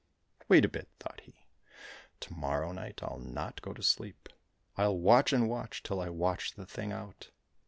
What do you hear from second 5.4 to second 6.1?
watch till I